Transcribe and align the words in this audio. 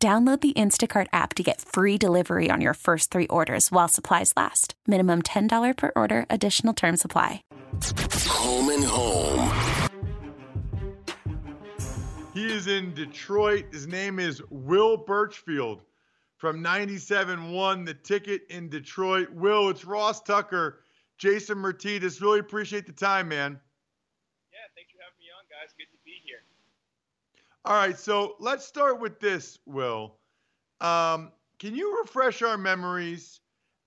Download 0.00 0.40
the 0.40 0.52
Instacart 0.52 1.08
app 1.12 1.34
to 1.34 1.42
get 1.42 1.60
free 1.60 1.98
delivery 1.98 2.52
on 2.52 2.60
your 2.60 2.74
first 2.74 3.10
three 3.10 3.26
orders 3.26 3.72
while 3.72 3.88
supplies 3.88 4.32
last. 4.36 4.74
Minimum 4.86 5.22
$10 5.22 5.76
per 5.76 5.90
order, 5.96 6.24
additional 6.30 6.72
term 6.72 6.96
supply. 6.96 7.42
Home 8.28 8.68
and 8.68 8.84
home. 8.84 9.52
He 12.32 12.46
is 12.46 12.68
in 12.68 12.94
Detroit. 12.94 13.64
His 13.72 13.88
name 13.88 14.20
is 14.20 14.40
Will 14.50 15.04
Burchfield 15.04 15.80
from 16.36 16.62
97.1 16.62 17.84
The 17.84 17.94
Ticket 17.94 18.42
in 18.50 18.68
Detroit. 18.68 19.32
Will, 19.32 19.68
it's 19.68 19.84
Ross 19.84 20.22
Tucker, 20.22 20.78
Jason 21.16 21.58
Myrtetus. 21.58 22.20
Really 22.20 22.38
appreciate 22.38 22.86
the 22.86 22.92
time, 22.92 23.26
man. 23.26 23.58
Yeah, 24.52 24.58
thanks 24.76 24.92
for 24.92 24.98
having 25.02 25.18
me 25.18 25.26
on, 25.36 25.42
guys. 25.50 25.74
Good 25.76 25.90
to 25.90 25.98
be 26.04 26.12
here. 26.24 26.38
All 27.68 27.74
right, 27.74 27.98
so 27.98 28.34
let's 28.38 28.64
start 28.64 28.98
with 28.98 29.20
this, 29.20 29.58
Will. 29.66 30.14
Um, 30.80 31.30
can 31.58 31.74
you 31.74 32.00
refresh 32.00 32.40
our 32.40 32.56
memories 32.56 33.40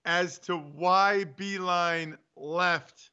as 0.06 0.38
to 0.42 0.56
why 0.56 1.26
Beilein 1.36 2.16
left 2.36 3.10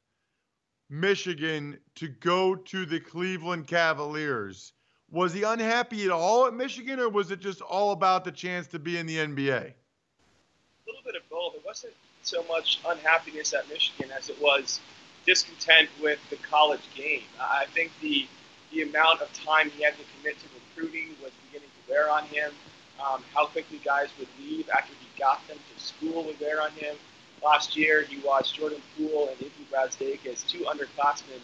Michigan 0.87 1.79
to 1.95 2.07
go 2.07 2.53
to 2.53 2.85
the 2.85 2.99
Cleveland 2.99 3.65
Cavaliers? 3.65 4.73
Was 5.09 5.33
he 5.33 5.41
unhappy 5.41 6.05
at 6.05 6.11
all 6.11 6.45
at 6.45 6.53
Michigan, 6.53 6.99
or 6.99 7.09
was 7.09 7.31
it 7.31 7.39
just 7.39 7.61
all 7.61 7.91
about 7.91 8.23
the 8.23 8.31
chance 8.31 8.67
to 8.67 8.77
be 8.77 8.95
in 8.95 9.07
the 9.07 9.17
NBA? 9.17 9.49
A 9.49 9.73
little 10.85 11.01
bit 11.03 11.15
of 11.15 11.27
both. 11.31 11.55
It 11.55 11.63
wasn't 11.65 11.93
so 12.21 12.43
much 12.43 12.79
unhappiness 12.87 13.55
at 13.55 13.67
Michigan 13.69 14.11
as 14.15 14.29
it 14.29 14.39
was 14.39 14.81
discontent 15.25 15.89
with 15.99 16.19
the 16.29 16.35
college 16.35 16.87
game. 16.95 17.23
I 17.39 17.65
think 17.73 17.91
the 18.01 18.27
the 18.71 18.83
amount 18.83 19.21
of 19.21 19.31
time 19.33 19.69
he 19.71 19.83
had 19.83 19.93
to 19.97 20.03
commit 20.17 20.37
to 20.39 20.45
recruiting 20.53 21.15
was 21.21 21.31
beginning 21.47 21.69
to 21.69 21.91
wear 21.91 22.09
on 22.09 22.23
him. 22.25 22.51
Um, 22.99 23.23
how 23.33 23.45
quickly 23.45 23.79
guys 23.83 24.09
would 24.19 24.27
leave 24.39 24.69
after 24.69 24.93
he 24.99 25.07
got 25.17 25.45
them 25.47 25.57
to 25.57 25.83
school 25.83 26.25
would 26.25 26.39
wear 26.39 26.61
on 26.61 26.71
him. 26.71 26.95
Last 27.43 27.77
year, 27.77 28.03
he 28.03 28.19
watched 28.25 28.55
Jordan 28.55 28.81
Poole 28.97 29.29
and 29.29 29.39
Iggy 29.39 29.65
Brazdeikis, 29.71 30.45
two 30.45 30.65
underclassmen, 30.65 31.39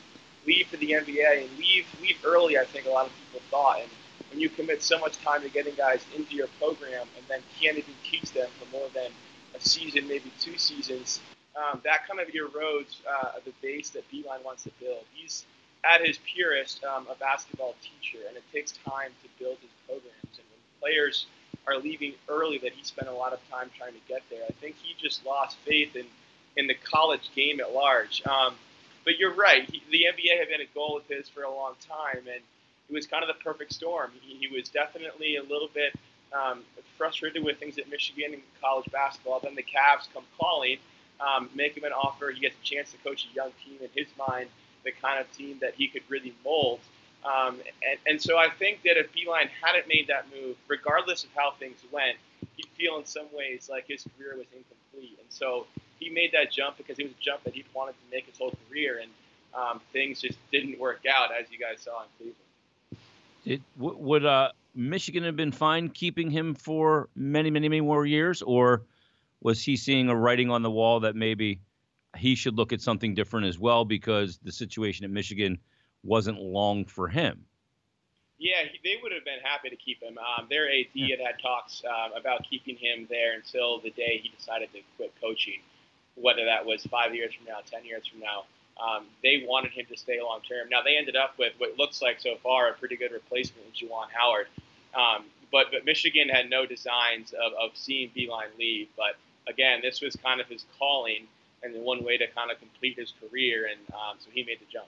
leave 0.45 0.67
for 0.67 0.77
the 0.77 0.91
NBA 0.91 1.43
and 1.43 1.57
leave 1.57 1.85
leave 2.01 2.17
early. 2.25 2.57
I 2.57 2.65
think 2.65 2.85
a 2.85 2.89
lot 2.89 3.07
of 3.07 3.13
people 3.23 3.41
thought. 3.49 3.79
And 3.79 3.89
when 4.29 4.39
you 4.41 4.49
commit 4.49 4.83
so 4.83 4.99
much 4.99 5.17
time 5.23 5.41
to 5.41 5.49
getting 5.49 5.75
guys 5.75 6.05
into 6.15 6.35
your 6.35 6.47
program 6.59 7.07
and 7.17 7.25
then 7.29 7.39
can't 7.59 7.77
even 7.77 7.93
teach 8.03 8.31
them 8.33 8.49
for 8.59 8.69
more 8.77 8.87
than 8.93 9.11
a 9.55 9.59
season, 9.59 10.07
maybe 10.07 10.31
two 10.39 10.57
seasons, 10.57 11.21
um, 11.55 11.81
that 11.85 12.05
kind 12.07 12.19
of 12.19 12.27
erodes 12.27 12.97
uh, 13.09 13.39
the 13.45 13.53
base 13.61 13.91
that 13.91 14.03
Beilein 14.11 14.43
wants 14.43 14.63
to 14.63 14.71
build. 14.79 15.03
He's 15.13 15.45
at 15.85 16.05
his 16.05 16.19
purest 16.25 16.83
um, 16.83 17.07
a 17.11 17.15
basketball 17.15 17.75
teacher, 17.81 18.23
and 18.27 18.35
it 18.37 18.43
takes 18.51 18.73
time 18.87 19.11
to 19.23 19.29
build 19.43 19.57
his 19.61 19.71
programs. 19.85 20.37
And 20.37 20.45
when 20.49 20.61
players 20.81 21.27
are 21.67 21.77
leaving 21.77 22.13
early, 22.29 22.57
that 22.59 22.73
he 22.73 22.83
spent 22.83 23.07
a 23.07 23.13
lot 23.13 23.33
of 23.33 23.39
time 23.49 23.69
trying 23.77 23.93
to 23.93 23.99
get 24.07 24.21
there. 24.29 24.43
I 24.47 24.51
think 24.53 24.75
he 24.81 24.95
just 25.01 25.25
lost 25.25 25.57
faith 25.65 25.95
in 25.95 26.05
in 26.57 26.67
the 26.67 26.73
college 26.73 27.29
game 27.35 27.59
at 27.59 27.73
large. 27.73 28.23
Um, 28.25 28.55
but 29.03 29.19
you're 29.19 29.33
right. 29.33 29.69
He, 29.69 29.83
the 29.91 30.05
NBA 30.05 30.39
had 30.39 30.47
been 30.47 30.61
a 30.61 30.73
goal 30.73 30.97
of 30.97 31.03
his 31.07 31.27
for 31.27 31.43
a 31.43 31.53
long 31.53 31.73
time, 31.87 32.19
and 32.19 32.41
it 32.89 32.93
was 32.93 33.07
kind 33.07 33.23
of 33.23 33.27
the 33.27 33.43
perfect 33.43 33.73
storm. 33.73 34.11
He, 34.21 34.35
he 34.35 34.47
was 34.47 34.69
definitely 34.69 35.35
a 35.35 35.43
little 35.43 35.69
bit 35.73 35.93
um, 36.33 36.61
frustrated 36.97 37.43
with 37.43 37.59
things 37.59 37.77
at 37.77 37.89
Michigan 37.89 38.33
and 38.33 38.41
college 38.61 38.89
basketball. 38.91 39.39
Then 39.41 39.55
the 39.55 39.63
Cavs 39.63 40.07
come 40.13 40.23
calling, 40.39 40.77
um, 41.19 41.49
make 41.53 41.75
him 41.75 41.83
an 41.83 41.91
offer. 41.91 42.31
He 42.31 42.39
gets 42.39 42.55
a 42.61 42.65
chance 42.65 42.91
to 42.91 42.97
coach 42.99 43.27
a 43.31 43.35
young 43.35 43.51
team 43.63 43.77
in 43.81 43.89
his 43.93 44.07
mind 44.17 44.47
the 44.85 44.91
kind 44.91 45.19
of 45.19 45.29
team 45.35 45.57
that 45.61 45.73
he 45.75 45.87
could 45.87 46.03
really 46.07 46.33
mold. 46.43 46.79
Um, 47.25 47.59
and, 47.89 47.99
and 48.05 48.21
so 48.21 48.37
I 48.37 48.49
think 48.49 48.83
that 48.83 48.97
if 48.97 49.11
Beilein 49.11 49.49
hadn't 49.61 49.87
made 49.87 50.07
that 50.07 50.27
move, 50.33 50.55
regardless 50.67 51.23
of 51.23 51.31
how 51.35 51.51
things 51.59 51.79
went, 51.91 52.17
he'd 52.55 52.69
feel 52.77 52.97
in 52.97 53.05
some 53.05 53.25
ways 53.33 53.67
like 53.69 53.87
his 53.87 54.05
career 54.15 54.35
was 54.37 54.45
incomplete. 54.55 55.17
And 55.19 55.27
so 55.29 55.65
he 55.99 56.09
made 56.09 56.31
that 56.33 56.51
jump 56.51 56.77
because 56.77 56.99
it 56.99 57.03
was 57.03 57.13
a 57.13 57.23
jump 57.23 57.43
that 57.43 57.53
he 57.53 57.65
wanted 57.73 57.93
to 57.93 58.15
make 58.15 58.27
his 58.27 58.37
whole 58.37 58.53
career, 58.69 59.01
and 59.01 59.11
um, 59.53 59.81
things 59.91 60.21
just 60.21 60.37
didn't 60.51 60.79
work 60.79 61.01
out 61.11 61.29
as 61.31 61.49
you 61.51 61.57
guys 61.57 61.81
saw 61.81 62.03
in 62.03 62.07
Cleveland. 62.17 62.35
It, 63.45 63.61
w- 63.79 63.97
would 63.97 64.25
uh, 64.25 64.51
Michigan 64.75 65.23
have 65.23 65.35
been 65.35 65.51
fine 65.51 65.89
keeping 65.89 66.29
him 66.29 66.53
for 66.53 67.09
many, 67.15 67.49
many, 67.49 67.69
many 67.69 67.81
more 67.81 68.05
years, 68.05 68.41
or 68.41 68.83
was 69.41 69.61
he 69.61 69.77
seeing 69.77 70.09
a 70.09 70.15
writing 70.15 70.51
on 70.51 70.61
the 70.61 70.71
wall 70.71 71.01
that 71.01 71.15
maybe 71.15 71.59
he 72.15 72.35
should 72.35 72.55
look 72.55 72.73
at 72.73 72.81
something 72.81 73.13
different 73.13 73.47
as 73.47 73.59
well 73.59 73.85
because 73.85 74.37
the 74.37 74.51
situation 74.51 75.05
at 75.05 75.11
Michigan 75.11 75.59
wasn't 76.03 76.39
long 76.39 76.85
for 76.85 77.07
him. 77.07 77.45
Yeah, 78.37 78.63
he, 78.69 78.79
they 78.83 79.01
would 79.01 79.11
have 79.11 79.23
been 79.23 79.39
happy 79.43 79.69
to 79.69 79.75
keep 79.75 80.01
him. 80.01 80.17
Um, 80.17 80.47
their 80.49 80.67
AD 80.67 80.91
had 80.93 81.19
had 81.19 81.39
talks 81.41 81.83
um, 81.85 82.11
about 82.19 82.45
keeping 82.49 82.75
him 82.75 83.07
there 83.09 83.33
until 83.33 83.79
the 83.79 83.91
day 83.91 84.19
he 84.21 84.29
decided 84.29 84.71
to 84.73 84.79
quit 84.97 85.13
coaching, 85.21 85.59
whether 86.15 86.45
that 86.45 86.65
was 86.65 86.85
five 86.85 87.15
years 87.15 87.33
from 87.33 87.45
now, 87.45 87.59
ten 87.69 87.85
years 87.85 88.05
from 88.07 88.19
now. 88.19 88.43
Um, 88.77 89.05
they 89.23 89.45
wanted 89.47 89.71
him 89.71 89.85
to 89.89 89.97
stay 89.97 90.19
long 90.21 90.41
term. 90.47 90.67
Now 90.69 90.81
they 90.83 90.97
ended 90.97 91.15
up 91.15 91.35
with 91.39 91.53
what 91.59 91.77
looks 91.77 92.01
like 92.01 92.19
so 92.19 92.35
far 92.43 92.69
a 92.69 92.73
pretty 92.73 92.97
good 92.97 93.11
replacement 93.11 93.65
in 93.67 93.87
Juwan 93.87 94.07
Howard. 94.13 94.47
Um, 94.93 95.25
but 95.51 95.67
but 95.71 95.85
Michigan 95.85 96.27
had 96.27 96.49
no 96.49 96.65
designs 96.65 97.33
of, 97.33 97.53
of 97.53 97.77
seeing 97.77 98.09
Beilein 98.09 98.57
leave. 98.59 98.89
But 98.97 99.15
again, 99.47 99.79
this 99.81 100.01
was 100.01 100.17
kind 100.17 100.41
of 100.41 100.47
his 100.47 100.65
calling 100.77 101.27
and 101.65 101.73
the 101.73 101.79
one 101.79 102.03
way 102.03 102.17
to 102.17 102.27
kind 102.27 102.51
of 102.51 102.59
complete 102.59 102.97
his 102.97 103.13
career, 103.19 103.67
and 103.71 103.79
um, 103.93 104.17
so 104.19 104.29
he 104.31 104.43
made 104.43 104.59
the 104.59 104.71
jump. 104.71 104.87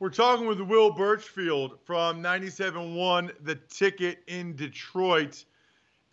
We're 0.00 0.10
talking 0.10 0.46
with 0.46 0.60
Will 0.60 0.92
Burchfield 0.92 1.78
from 1.84 2.22
97.1 2.22 3.32
The 3.44 3.54
Ticket 3.54 4.18
in 4.26 4.56
Detroit. 4.56 5.44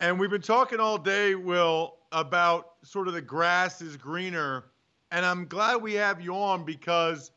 And 0.00 0.20
we've 0.20 0.30
been 0.30 0.40
talking 0.40 0.78
all 0.78 0.98
day, 0.98 1.34
Will, 1.34 1.96
about 2.12 2.74
sort 2.82 3.08
of 3.08 3.14
the 3.14 3.22
grass 3.22 3.82
is 3.82 3.96
greener. 3.96 4.64
And 5.10 5.26
I'm 5.26 5.46
glad 5.46 5.82
we 5.82 5.94
have 5.94 6.20
you 6.20 6.34
on 6.34 6.64
because 6.64 7.32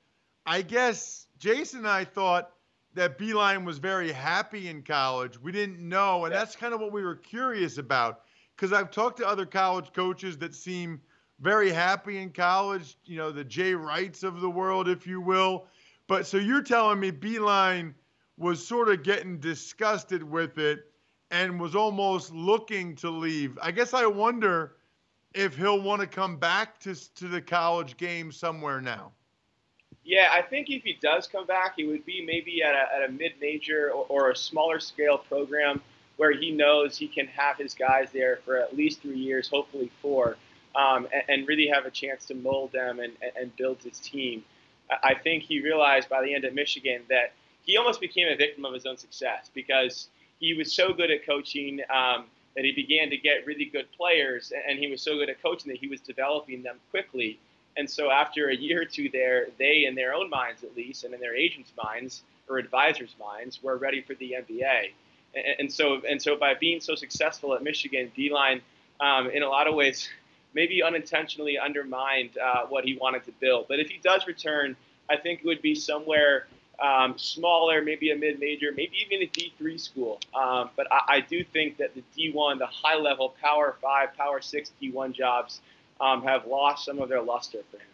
I 0.45 0.61
guess 0.61 1.27
Jason 1.39 1.79
and 1.79 1.87
I 1.87 2.05
thought 2.05 2.51
that 2.93 3.17
Beilein 3.17 3.65
was 3.65 3.79
very 3.79 4.11
happy 4.11 4.69
in 4.69 4.83
college. 4.83 5.41
We 5.41 5.51
didn't 5.51 5.79
know. 5.79 6.25
And 6.25 6.33
that's 6.33 6.55
kind 6.55 6.73
of 6.73 6.79
what 6.79 6.91
we 6.91 7.03
were 7.03 7.15
curious 7.15 7.77
about 7.77 8.21
because 8.55 8.73
I've 8.73 8.91
talked 8.91 9.17
to 9.17 9.27
other 9.27 9.45
college 9.45 9.91
coaches 9.93 10.37
that 10.39 10.55
seem 10.55 11.01
very 11.39 11.71
happy 11.71 12.17
in 12.17 12.31
college, 12.31 12.97
you 13.05 13.17
know, 13.17 13.31
the 13.31 13.43
Jay 13.43 13.73
Wrights 13.73 14.23
of 14.23 14.41
the 14.41 14.49
world, 14.49 14.87
if 14.87 15.05
you 15.05 15.19
will. 15.19 15.67
But 16.07 16.25
so 16.25 16.37
you're 16.37 16.61
telling 16.61 16.99
me 16.99 17.11
Beilein 17.11 17.93
was 18.37 18.65
sort 18.65 18.89
of 18.89 19.03
getting 19.03 19.39
disgusted 19.39 20.23
with 20.23 20.57
it 20.57 20.91
and 21.31 21.59
was 21.59 21.75
almost 21.75 22.31
looking 22.31 22.95
to 22.97 23.09
leave. 23.09 23.57
I 23.61 23.71
guess 23.71 23.93
I 23.93 24.05
wonder 24.05 24.75
if 25.33 25.57
he'll 25.57 25.81
want 25.81 26.01
to 26.01 26.07
come 26.07 26.37
back 26.37 26.79
to, 26.81 26.95
to 27.15 27.27
the 27.27 27.41
college 27.41 27.97
game 27.97 28.31
somewhere 28.31 28.79
now. 28.79 29.11
Yeah, 30.05 30.29
I 30.31 30.43
think 30.43 30.69
if 30.69 30.83
he 30.83 30.97
does 31.01 31.27
come 31.27 31.47
back, 31.47 31.75
it 31.79 31.87
would 31.87 32.05
be 32.05 32.23
maybe 32.25 32.61
at 32.61 32.73
a, 32.75 32.95
at 32.95 33.09
a 33.09 33.11
mid 33.11 33.33
major 33.41 33.89
or, 33.91 34.05
or 34.07 34.31
a 34.31 34.35
smaller 34.35 34.79
scale 34.79 35.17
program 35.17 35.81
where 36.17 36.31
he 36.31 36.51
knows 36.51 36.97
he 36.97 37.07
can 37.07 37.27
have 37.27 37.57
his 37.57 37.73
guys 37.73 38.09
there 38.13 38.39
for 38.45 38.57
at 38.57 38.75
least 38.75 39.01
three 39.01 39.17
years, 39.17 39.49
hopefully 39.49 39.91
four, 40.01 40.37
um, 40.75 41.07
and, 41.13 41.23
and, 41.27 41.47
really 41.47 41.67
have 41.67 41.85
a 41.85 41.91
chance 41.91 42.25
to 42.25 42.35
mold 42.35 42.71
them 42.71 42.99
and, 42.99 43.13
and 43.39 43.55
build 43.55 43.81
his 43.81 43.99
team. 43.99 44.43
I 45.03 45.15
think 45.15 45.43
he 45.43 45.61
realized 45.61 46.09
by 46.09 46.21
the 46.21 46.33
end 46.33 46.45
of 46.45 46.53
Michigan 46.53 47.01
that 47.09 47.33
he 47.63 47.77
almost 47.77 47.99
became 47.99 48.27
a 48.27 48.35
victim 48.35 48.65
of 48.65 48.73
his 48.73 48.85
own 48.85 48.97
success 48.97 49.49
because 49.53 50.09
he 50.39 50.53
was 50.53 50.73
so 50.73 50.93
good 50.93 51.09
at 51.11 51.25
coaching 51.25 51.79
um, 51.89 52.25
that 52.55 52.65
he 52.65 52.71
began 52.71 53.09
to 53.09 53.17
get 53.17 53.45
really 53.45 53.65
good 53.65 53.87
players, 53.97 54.53
and 54.67 54.77
he 54.77 54.87
was 54.87 55.01
so 55.01 55.17
good 55.17 55.29
at 55.29 55.41
coaching 55.41 55.71
that 55.71 55.79
he 55.79 55.87
was 55.87 56.01
developing 56.01 56.61
them 56.61 56.77
quickly. 56.91 57.39
And 57.77 57.89
so 57.89 58.11
after 58.11 58.49
a 58.49 58.55
year 58.55 58.81
or 58.81 58.85
two 58.85 59.09
there, 59.09 59.47
they, 59.57 59.85
in 59.85 59.95
their 59.95 60.13
own 60.13 60.29
minds 60.29 60.63
at 60.63 60.75
least, 60.75 61.03
and 61.03 61.13
in 61.13 61.19
their 61.19 61.35
agents' 61.35 61.71
minds 61.81 62.23
or 62.47 62.57
advisors' 62.57 63.15
minds, 63.19 63.61
were 63.63 63.77
ready 63.77 64.01
for 64.01 64.13
the 64.15 64.35
NBA 64.39 64.91
and, 65.59 65.71
so 65.71 66.01
and 66.07 66.21
so 66.21 66.35
by 66.35 66.53
being 66.53 66.79
so 66.79 66.95
successful 66.95 67.53
at 67.53 67.63
Michigan, 67.63 68.11
Beilein, 68.17 68.61
um, 68.99 69.29
in 69.29 69.43
a 69.43 69.49
lot 69.49 69.67
of 69.67 69.75
ways, 69.75 70.09
maybe 70.53 70.81
unintentionally 70.81 71.57
undermined 71.57 72.37
uh, 72.37 72.65
what 72.67 72.85
he 72.85 72.97
wanted 72.97 73.25
to 73.25 73.31
build. 73.39 73.67
But 73.67 73.79
if 73.79 73.89
he 73.89 73.99
does 74.03 74.25
return, 74.27 74.75
I 75.09 75.17
think 75.17 75.41
it 75.41 75.45
would 75.45 75.61
be 75.61 75.75
somewhere 75.75 76.47
um, 76.79 77.17
smaller, 77.17 77.81
maybe 77.81 78.11
a 78.11 78.15
mid-major, 78.15 78.71
maybe 78.71 78.97
even 79.05 79.21
a 79.21 79.31
D3 79.31 79.79
school. 79.79 80.19
Um, 80.33 80.69
but 80.75 80.91
I, 80.91 81.15
I, 81.15 81.19
do 81.21 81.43
think 81.43 81.77
that 81.77 81.91
the 81.95 82.03
D1, 82.17 82.59
the 82.59 82.65
high-level 82.65 83.35
Power 83.41 83.77
Five, 83.81 84.13
Power 84.17 84.41
Six 84.41 84.71
D1 84.81 85.13
jobs 85.13 85.61
um, 86.01 86.23
have 86.23 86.45
lost 86.45 86.85
some 86.85 86.99
of 86.99 87.09
their 87.09 87.21
luster 87.21 87.59
for 87.71 87.77
him. 87.77 87.85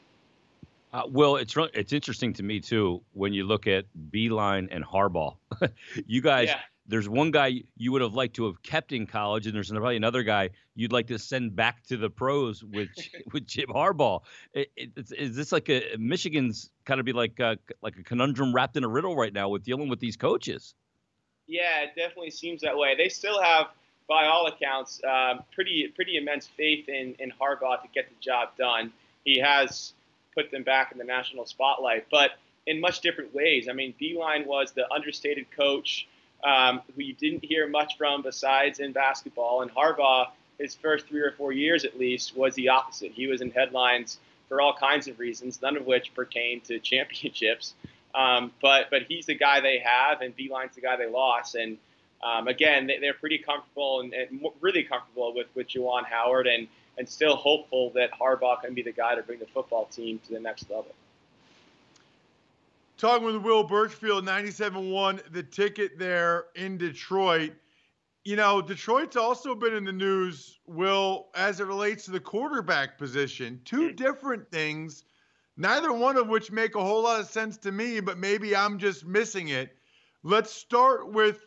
Uh, 0.93 1.03
well, 1.07 1.37
it's 1.37 1.55
it's 1.73 1.93
interesting 1.93 2.33
to 2.33 2.43
me 2.43 2.59
too 2.59 3.01
when 3.13 3.33
you 3.33 3.45
look 3.45 3.65
at 3.65 3.85
Beilein 4.11 4.67
and 4.71 4.83
Harbaugh. 4.83 5.35
you 6.05 6.21
guys, 6.21 6.49
yeah. 6.49 6.59
There's 6.91 7.07
one 7.07 7.31
guy 7.31 7.61
you 7.77 7.91
would 7.93 8.01
have 8.01 8.13
liked 8.13 8.35
to 8.35 8.45
have 8.45 8.61
kept 8.61 8.91
in 8.91 9.07
college, 9.07 9.47
and 9.47 9.55
there's 9.55 9.71
probably 9.71 9.95
another 9.95 10.23
guy 10.23 10.49
you'd 10.75 10.91
like 10.91 11.07
to 11.07 11.17
send 11.17 11.55
back 11.55 11.81
to 11.83 11.95
the 11.95 12.09
pros 12.09 12.63
with 12.63 12.89
with 13.33 13.47
Jim 13.47 13.69
Harbaugh. 13.69 14.19
It, 14.53 14.71
it, 14.75 14.89
is 15.17 15.35
this 15.35 15.51
like 15.51 15.69
a 15.69 15.95
Michigan's 15.97 16.69
kind 16.85 16.99
of 16.99 17.05
be 17.05 17.13
like 17.13 17.39
a, 17.39 17.57
like 17.81 17.97
a 17.97 18.03
conundrum 18.03 18.53
wrapped 18.53 18.75
in 18.75 18.83
a 18.83 18.89
riddle 18.89 19.15
right 19.15 19.31
now 19.31 19.47
with 19.47 19.63
dealing 19.63 19.87
with 19.87 19.99
these 19.99 20.17
coaches? 20.17 20.75
Yeah, 21.47 21.83
it 21.83 21.95
definitely 21.95 22.31
seems 22.31 22.61
that 22.61 22.77
way. 22.77 22.95
They 22.97 23.09
still 23.09 23.41
have, 23.41 23.67
by 24.07 24.25
all 24.25 24.47
accounts, 24.47 25.01
um, 25.03 25.43
pretty 25.55 25.91
pretty 25.95 26.17
immense 26.17 26.47
faith 26.57 26.89
in 26.89 27.15
in 27.19 27.31
Harbaugh 27.31 27.81
to 27.81 27.87
get 27.93 28.09
the 28.09 28.15
job 28.19 28.49
done. 28.57 28.91
He 29.23 29.39
has 29.39 29.93
put 30.35 30.51
them 30.51 30.63
back 30.63 30.91
in 30.91 30.97
the 30.97 31.05
national 31.05 31.45
spotlight, 31.45 32.07
but 32.11 32.31
in 32.67 32.81
much 32.81 32.99
different 32.99 33.33
ways. 33.33 33.67
I 33.69 33.73
mean, 33.73 33.93
Beilein 33.99 34.45
was 34.45 34.71
the 34.73 34.91
understated 34.91 35.45
coach 35.51 36.07
um, 36.43 36.81
who 36.95 37.03
you 37.03 37.13
didn't 37.13 37.43
hear 37.43 37.67
much 37.67 37.97
from 37.97 38.21
besides 38.21 38.79
in 38.79 38.91
basketball, 38.91 39.61
and 39.61 39.71
Harbaugh, 39.73 40.27
his 40.59 40.75
first 40.75 41.07
three 41.07 41.21
or 41.21 41.31
four 41.31 41.51
years 41.51 41.85
at 41.85 41.97
least, 41.97 42.35
was 42.35 42.55
the 42.55 42.69
opposite. 42.69 43.11
He 43.11 43.27
was 43.27 43.41
in 43.41 43.51
headlines 43.51 44.19
for 44.47 44.61
all 44.61 44.73
kinds 44.73 45.07
of 45.07 45.19
reasons, 45.19 45.61
none 45.61 45.77
of 45.77 45.85
which 45.85 46.13
pertain 46.13 46.61
to 46.61 46.79
championships. 46.91 47.73
Um, 48.13 48.51
but 48.61 48.89
but 48.89 49.03
he's 49.03 49.25
the 49.25 49.35
guy 49.35 49.61
they 49.61 49.79
have, 49.79 50.21
and 50.21 50.35
Beilein's 50.35 50.75
the 50.75 50.81
guy 50.81 50.97
they 50.97 51.07
lost. 51.07 51.55
And 51.55 51.77
um, 52.23 52.47
again, 52.47 52.87
they, 52.87 53.07
are 53.07 53.13
pretty 53.13 53.37
comfortable 53.37 54.01
and, 54.01 54.13
and, 54.13 54.45
really 54.59 54.83
comfortable 54.83 55.33
with 55.33 55.47
with 55.55 55.69
Juwan 55.69 56.03
Howard, 56.05 56.47
and 56.47 56.67
and 56.97 57.07
still 57.07 57.35
hopeful 57.35 57.91
that 57.91 58.11
Harbaugh 58.11 58.61
can 58.61 58.73
be 58.73 58.81
the 58.81 58.91
guy 58.91 59.15
to 59.15 59.23
bring 59.23 59.39
the 59.39 59.45
football 59.45 59.85
team 59.85 60.19
to 60.27 60.33
the 60.33 60.39
next 60.39 60.69
level. 60.69 60.93
Talking 63.01 63.25
with 63.25 63.37
Will 63.37 63.67
Burchfield, 63.67 64.27
97-1, 64.27 65.33
the 65.33 65.41
ticket 65.41 65.97
there 65.97 66.45
in 66.55 66.77
Detroit. 66.77 67.53
You 68.25 68.35
know, 68.35 68.61
Detroit's 68.61 69.15
also 69.15 69.55
been 69.55 69.73
in 69.73 69.85
the 69.85 69.91
news, 69.91 70.59
Will, 70.67 71.29
as 71.33 71.59
it 71.59 71.65
relates 71.65 72.05
to 72.05 72.11
the 72.11 72.19
quarterback 72.19 72.99
position. 72.99 73.59
Two 73.65 73.89
mm. 73.89 73.95
different 73.95 74.51
things, 74.51 75.03
neither 75.57 75.91
one 75.91 76.15
of 76.15 76.27
which 76.27 76.51
make 76.51 76.75
a 76.75 76.83
whole 76.83 77.01
lot 77.01 77.19
of 77.19 77.25
sense 77.25 77.57
to 77.57 77.71
me, 77.71 78.01
but 78.01 78.19
maybe 78.19 78.55
I'm 78.55 78.77
just 78.77 79.03
missing 79.03 79.47
it. 79.47 79.75
Let's 80.21 80.51
start 80.51 81.11
with 81.11 81.43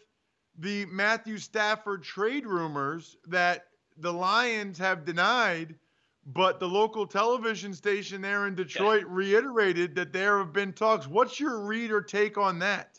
the 0.59 0.87
Matthew 0.87 1.39
Stafford 1.39 2.03
trade 2.03 2.47
rumors 2.49 3.17
that 3.29 3.67
the 3.97 4.13
Lions 4.13 4.77
have 4.79 5.05
denied, 5.05 5.77
but 6.27 6.59
the 6.59 6.69
local 6.69 7.07
television 7.07 7.75
station 7.75 8.23
there 8.23 8.47
in 8.47 8.55
Detroit 8.55 9.03
yeah. 9.03 9.09
reiterated 9.11 9.95
that 9.95 10.13
there 10.13 10.39
have 10.39 10.53
been 10.53 10.73
talks. 10.73 11.07
What's 11.07 11.39
your 11.39 11.61
read 11.61 11.91
or 11.91 12.01
take 12.01 12.39
on 12.39 12.59
that? 12.61 12.99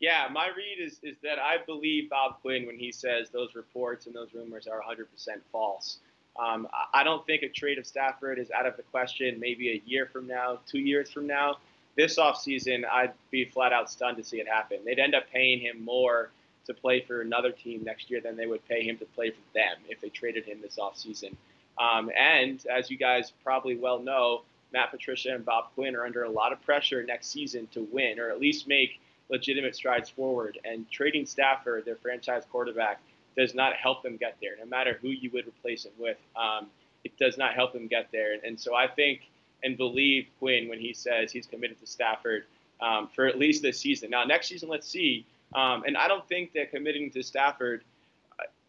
Yeah, 0.00 0.28
my 0.30 0.48
read 0.48 0.84
is, 0.84 0.98
is 1.02 1.16
that 1.22 1.38
I 1.38 1.58
believe 1.64 2.10
Bob 2.10 2.40
Quinn 2.42 2.66
when 2.66 2.78
he 2.78 2.92
says 2.92 3.30
those 3.30 3.54
reports 3.54 4.06
and 4.06 4.14
those 4.14 4.34
rumors 4.34 4.66
are 4.66 4.80
100% 4.80 5.06
false. 5.52 5.98
Um, 6.36 6.66
I 6.92 7.04
don't 7.04 7.24
think 7.26 7.42
a 7.42 7.48
trade 7.48 7.78
of 7.78 7.86
Stafford 7.86 8.38
is 8.38 8.50
out 8.50 8.66
of 8.66 8.76
the 8.76 8.82
question 8.82 9.38
maybe 9.38 9.70
a 9.70 9.82
year 9.86 10.06
from 10.06 10.26
now, 10.26 10.58
two 10.66 10.80
years 10.80 11.10
from 11.10 11.26
now. 11.26 11.58
This 11.96 12.18
offseason, 12.18 12.84
I'd 12.90 13.12
be 13.30 13.44
flat 13.44 13.72
out 13.72 13.88
stunned 13.88 14.16
to 14.16 14.24
see 14.24 14.38
it 14.38 14.48
happen. 14.48 14.78
They'd 14.84 14.98
end 14.98 15.14
up 15.14 15.30
paying 15.32 15.60
him 15.60 15.84
more 15.84 16.30
to 16.66 16.74
play 16.74 17.00
for 17.00 17.20
another 17.20 17.52
team 17.52 17.84
next 17.84 18.10
year 18.10 18.20
than 18.20 18.36
they 18.36 18.46
would 18.46 18.66
pay 18.66 18.82
him 18.82 18.96
to 18.98 19.04
play 19.04 19.30
for 19.30 19.42
them 19.54 19.76
if 19.88 20.00
they 20.00 20.08
traded 20.08 20.44
him 20.44 20.60
this 20.60 20.76
offseason. 20.76 21.36
Um, 21.78 22.10
and 22.16 22.64
as 22.66 22.90
you 22.90 22.96
guys 22.96 23.32
probably 23.42 23.76
well 23.76 23.98
know, 23.98 24.42
Matt 24.72 24.90
Patricia 24.90 25.34
and 25.34 25.44
Bob 25.44 25.66
Quinn 25.74 25.94
are 25.94 26.04
under 26.04 26.24
a 26.24 26.30
lot 26.30 26.52
of 26.52 26.60
pressure 26.62 27.02
next 27.02 27.28
season 27.28 27.68
to 27.72 27.86
win 27.92 28.18
or 28.18 28.30
at 28.30 28.40
least 28.40 28.66
make 28.66 29.00
legitimate 29.28 29.74
strides 29.74 30.10
forward. 30.10 30.58
And 30.64 30.90
trading 30.90 31.26
Stafford, 31.26 31.84
their 31.84 31.96
franchise 31.96 32.44
quarterback, 32.50 33.00
does 33.36 33.54
not 33.54 33.74
help 33.74 34.02
them 34.02 34.16
get 34.16 34.36
there. 34.40 34.52
No 34.58 34.66
matter 34.66 34.98
who 35.00 35.08
you 35.08 35.30
would 35.32 35.46
replace 35.46 35.84
him 35.84 35.92
with, 35.98 36.18
um, 36.36 36.66
it 37.04 37.16
does 37.18 37.36
not 37.38 37.54
help 37.54 37.72
them 37.72 37.86
get 37.86 38.08
there. 38.12 38.36
And 38.44 38.58
so 38.58 38.74
I 38.74 38.86
think 38.86 39.22
and 39.62 39.76
believe 39.76 40.26
Quinn 40.38 40.68
when 40.68 40.78
he 40.78 40.92
says 40.92 41.32
he's 41.32 41.46
committed 41.46 41.80
to 41.80 41.86
Stafford 41.86 42.44
um, 42.80 43.08
for 43.14 43.26
at 43.26 43.38
least 43.38 43.62
this 43.62 43.80
season. 43.80 44.10
Now, 44.10 44.24
next 44.24 44.48
season, 44.48 44.68
let's 44.68 44.88
see. 44.88 45.26
Um, 45.54 45.84
and 45.86 45.96
I 45.96 46.06
don't 46.06 46.26
think 46.28 46.52
that 46.52 46.70
committing 46.70 47.10
to 47.12 47.22
Stafford 47.22 47.82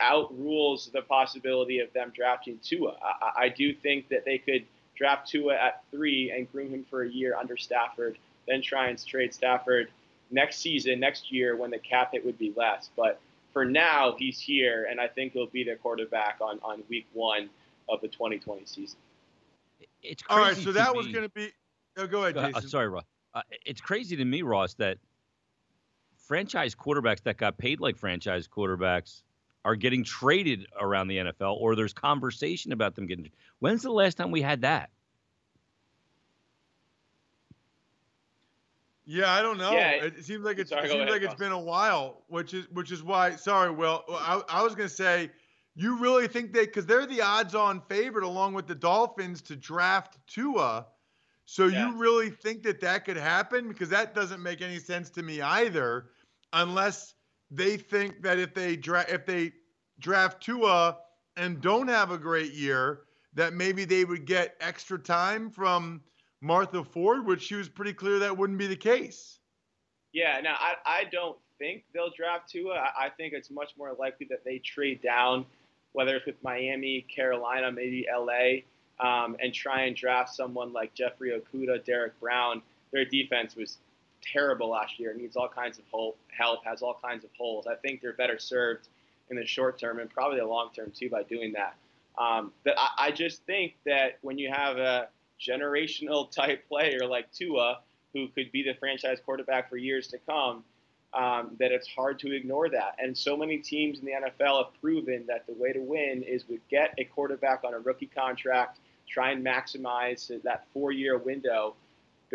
outrules 0.02 0.90
the 0.94 1.02
possibility 1.02 1.80
of 1.80 1.92
them 1.94 2.12
drafting 2.16 2.60
Tua. 2.64 2.96
I, 3.02 3.46
I, 3.46 3.50
do 3.50 3.74
think 3.74 4.10
that 4.10 4.26
they 4.26 4.38
could 4.38 4.66
draft 4.96 5.30
Tua 5.30 5.56
at 5.56 5.84
three 5.92 6.32
and 6.32 6.52
groom 6.52 6.70
him 6.70 6.86
for 6.90 7.04
a 7.04 7.10
year 7.10 7.36
under 7.38 7.56
Stafford, 7.58 8.18
then 8.48 8.62
try 8.62 8.90
and 8.90 9.06
trade 9.06 9.34
Stafford 9.34 9.90
next 10.32 10.58
season, 10.58 11.00
next 11.00 11.32
year, 11.32 11.56
when 11.56 11.72
the 11.72 11.80
cap 11.80 12.12
hit 12.12 12.26
would 12.26 12.38
be 12.38 12.54
less. 12.56 12.90
But 12.96 13.20
for 13.54 13.64
now, 13.64 14.16
he's 14.18 14.40
here, 14.40 14.88
and 14.90 15.00
I 15.00 15.08
think 15.08 15.34
he'll 15.34 15.48
be 15.48 15.64
their 15.64 15.78
quarterback 15.78 16.38
on, 16.42 16.60
on 16.62 16.84
week 16.90 17.08
one 17.14 17.50
of 17.88 18.02
the 18.02 18.08
2020 18.08 18.64
season. 18.66 18.98
It's 20.04 20.24
all 20.30 20.40
right. 20.40 20.58
So 20.58 20.72
that 20.74 20.92
me. 20.92 20.98
was 20.98 21.08
going 21.08 21.24
to 21.24 21.30
be. 21.30 21.52
Oh, 21.98 22.08
go 22.08 22.24
ahead, 22.24 22.36
Jason. 22.36 22.56
Uh, 22.56 22.62
sorry, 22.62 22.90
Ross. 22.90 23.06
Uh, 23.34 23.42
it's 23.66 23.82
crazy 23.82 24.16
to 24.18 24.26
me, 24.26 24.42
Ross, 24.42 24.74
that 24.76 24.98
franchise 26.18 26.76
quarterbacks 26.76 27.24
that 27.24 27.38
got 27.38 27.58
paid 27.58 27.80
like 27.80 27.98
franchise 27.98 28.48
quarterbacks 28.48 29.22
are 29.66 29.76
getting 29.76 30.04
traded 30.04 30.68
around 30.80 31.08
the 31.08 31.18
NFL, 31.18 31.58
or 31.60 31.76
there's 31.76 31.92
conversation 31.92 32.72
about 32.72 32.96
them 32.96 33.08
getting. 33.08 33.30
When's 33.60 33.82
the 33.82 33.92
last 33.92 34.16
time 34.16 34.30
we 34.30 34.42
had 34.42 34.62
that? 34.62 34.92
Yeah, 39.08 39.34
I 39.34 39.42
don't 39.42 39.58
know. 39.58 39.72
Yeah, 39.72 40.04
it 40.04 40.24
seems 40.24 40.46
like 40.46 40.60
it's 40.60 40.70
sorry, 40.70 40.86
it 40.86 40.92
seems 40.92 41.02
ahead, 41.02 41.12
like 41.12 41.22
it's 41.24 41.36
been 41.36 41.52
a 41.52 41.60
while, 41.60 42.24
which 42.28 42.54
is 42.54 42.68
which 42.72 42.92
is 42.92 43.04
why. 43.04 43.36
Sorry, 43.36 43.72
Will. 43.72 44.04
I, 44.10 44.42
I 44.50 44.64
was 44.64 44.76
gonna 44.76 44.88
say, 44.88 45.32
you 45.76 46.00
really 46.00 46.28
think 46.28 46.54
they 46.54 46.66
because 46.66 46.86
they're 46.86 47.06
the 47.08 47.22
odds-on 47.22 47.82
favorite 47.90 48.24
along 48.24 48.54
with 48.54 48.68
the 48.68 48.76
Dolphins 48.76 49.42
to 49.44 49.56
draft 49.56 50.18
Tua. 50.28 50.86
So 51.46 51.68
yeah. 51.68 51.88
you 51.88 51.98
really 51.98 52.30
think 52.30 52.64
that 52.64 52.80
that 52.82 53.06
could 53.06 53.18
happen? 53.18 53.68
Because 53.68 53.90
that 53.90 54.16
doesn't 54.16 54.42
make 54.42 54.62
any 54.62 54.80
sense 54.80 55.10
to 55.12 55.24
me 55.24 55.42
either 55.42 56.08
unless 56.54 57.16
they 57.52 57.78
think 57.78 58.22
that 58.24 58.40
if 58.40 58.54
they 58.54 58.76
draft 58.76 59.10
if 59.10 59.26
they 59.26 59.54
draft 60.00 60.42
Tua 60.42 60.98
and 61.38 61.62
don't 61.62 61.88
have 61.88 62.12
a 62.12 62.18
great 62.18 62.54
year, 62.54 63.02
that 63.34 63.54
maybe 63.54 63.86
they 63.86 64.06
would 64.06 64.26
get 64.26 64.56
extra 64.62 64.98
time 64.98 65.50
from 65.50 66.02
Martha 66.42 66.84
Ford, 66.84 67.26
which 67.26 67.42
she 67.42 67.56
was 67.56 67.70
pretty 67.70 67.94
clear 67.94 68.20
that 68.20 68.38
wouldn't 68.38 68.60
be 68.60 68.68
the 68.68 68.76
case. 68.76 69.40
Yeah, 70.14 70.40
now 70.42 70.56
I, 70.58 70.76
I 70.86 71.04
don't 71.12 71.38
think 71.60 71.84
they'll 71.94 72.12
draft 72.16 72.50
Tua. 72.50 72.74
I, 72.74 73.06
I 73.06 73.10
think 73.10 73.34
it's 73.34 73.52
much 73.52 73.72
more 73.78 73.94
likely 73.98 74.28
that 74.30 74.44
they 74.46 74.60
trade 74.60 75.02
down, 75.02 75.46
whether 75.92 76.16
it's 76.16 76.26
with 76.26 76.42
Miami, 76.44 77.06
Carolina, 77.14 77.72
maybe 77.72 78.08
LA, 78.10 78.62
um, 79.06 79.36
and 79.42 79.54
try 79.54 79.82
and 79.82 79.96
draft 79.96 80.34
someone 80.34 80.72
like 80.72 80.94
Jeffrey 80.94 81.32
Okudah, 81.32 81.84
Derrick 81.84 82.18
Brown. 82.20 82.62
Their 82.92 83.06
defense 83.06 83.56
was 83.56 83.80
terrible 84.32 84.70
last 84.70 85.00
year, 85.00 85.14
needs 85.14 85.36
all 85.36 85.50
kinds 85.50 85.78
of 85.78 85.86
help, 85.92 86.18
has 86.66 86.82
all 86.82 87.00
kinds 87.02 87.24
of 87.24 87.30
holes. 87.38 87.68
I 87.68 87.76
think 87.76 88.02
they're 88.02 88.14
better 88.14 88.40
served 88.40 88.88
in 89.30 89.38
the 89.38 89.46
short 89.46 89.80
term 89.80 90.00
and 90.00 90.10
probably 90.10 90.40
the 90.40 90.46
long 90.46 90.70
term 90.76 90.92
too 90.96 91.10
by 91.10 91.24
doing 91.24 91.54
that. 91.54 91.76
Um, 92.18 92.52
but 92.64 92.76
I, 92.78 93.08
I 93.08 93.12
just 93.12 93.44
think 93.44 93.76
that 93.86 94.18
when 94.22 94.38
you 94.38 94.52
have 94.52 94.78
a 94.78 95.10
generational 95.40 96.32
type 96.36 96.68
player 96.68 97.06
like 97.08 97.32
Tua, 97.32 97.80
who 98.14 98.28
could 98.30 98.52
be 98.52 98.64
the 98.64 98.74
franchise 98.76 99.20
quarterback 99.26 99.70
for 99.70 99.78
years 99.78 100.08
to 100.08 100.18
come, 100.20 100.64
um, 101.14 101.56
that 101.60 101.72
it's 101.72 101.88
hard 101.88 102.20
to 102.20 102.36
ignore 102.36 102.70
that. 102.70 102.96
And 103.00 103.18
so 103.18 103.38
many 103.38 103.58
teams 103.58 104.00
in 104.00 104.06
the 104.06 104.12
NFL 104.12 104.66
have 104.66 104.82
proven 104.82 105.26
that 105.28 105.46
the 105.48 105.54
way 105.54 105.72
to 105.72 105.80
win 105.80 106.24
is 106.24 106.48
we 106.48 106.60
get 106.70 106.94
a 106.98 107.06
quarterback 107.06 107.64
on 107.64 107.74
a 107.74 107.80
rookie 107.80 108.10
contract, 108.14 108.80
try 109.08 109.32
and 109.32 109.46
maximize 109.46 110.32
that 110.44 110.66
four 110.74 110.92
year 110.92 111.18
window, 111.18 111.76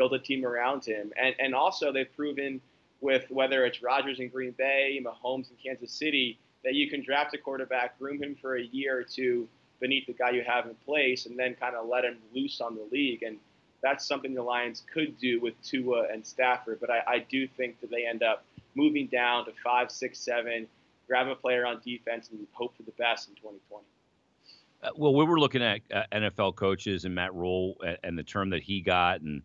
build 0.00 0.14
a 0.14 0.19
team 0.19 0.47
around 0.47 0.83
him. 0.83 1.12
And, 1.23 1.35
and 1.38 1.54
also, 1.54 1.92
they've 1.92 2.11
proven 2.16 2.59
with 3.02 3.30
whether 3.30 3.66
it's 3.66 3.83
Rodgers 3.83 4.19
in 4.19 4.30
Green 4.30 4.52
Bay, 4.52 4.99
Mahomes 5.04 5.50
in 5.50 5.57
Kansas 5.62 5.92
City, 5.92 6.38
that 6.64 6.73
you 6.73 6.88
can 6.88 7.04
draft 7.04 7.35
a 7.35 7.38
quarterback, 7.38 7.99
groom 7.99 8.23
him 8.23 8.35
for 8.40 8.57
a 8.57 8.62
year 8.62 8.99
or 8.99 9.02
two 9.02 9.47
beneath 9.78 10.07
the 10.07 10.14
guy 10.14 10.30
you 10.30 10.42
have 10.42 10.64
in 10.64 10.75
place, 10.87 11.26
and 11.26 11.38
then 11.38 11.54
kind 11.54 11.76
of 11.76 11.87
let 11.87 12.07
him 12.07 12.16
loose 12.35 12.62
on 12.62 12.76
the 12.76 12.88
league. 12.90 13.23
And 13.23 13.37
that's 13.83 14.07
something 14.07 14.33
the 14.33 14.42
Lions 14.42 14.83
could 14.90 15.19
do 15.19 15.38
with 15.38 15.52
Tua 15.62 16.07
and 16.11 16.26
Stafford. 16.26 16.80
But 16.80 16.88
I, 16.88 17.02
I 17.07 17.19
do 17.30 17.47
think 17.47 17.78
that 17.83 17.90
they 17.90 18.07
end 18.07 18.23
up 18.23 18.42
moving 18.75 19.07
down 19.07 19.45
to 19.45 19.52
five, 19.62 19.90
six, 19.90 20.19
seven, 20.19 20.66
grab 21.09 21.28
a 21.28 21.35
player 21.35 21.66
on 21.66 21.78
defense, 21.85 22.30
and 22.30 22.47
hope 22.52 22.75
for 22.75 22.85
the 22.85 22.92
best 22.92 23.28
in 23.28 23.35
2020. 23.35 23.85
Uh, 24.83 24.88
well, 24.97 25.14
we 25.14 25.26
were 25.26 25.38
looking 25.38 25.62
at 25.62 25.80
uh, 25.92 26.04
NFL 26.11 26.57
coaches 26.57 27.04
and 27.04 27.14
Matt 27.14 27.35
Rhule 27.35 27.76
and, 27.85 27.99
and, 28.02 28.19
the 28.19 28.23
term 28.23 28.49
that 28.49 28.62
he 28.62 28.80
got, 28.80 29.21
and 29.21 29.42